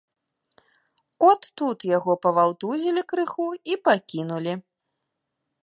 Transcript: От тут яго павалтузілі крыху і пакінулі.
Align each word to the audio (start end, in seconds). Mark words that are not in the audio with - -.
От 1.29 1.41
тут 1.61 1.85
яго 1.97 2.13
павалтузілі 2.25 3.01
крыху 3.13 3.47
і 3.73 3.81
пакінулі. 3.89 4.53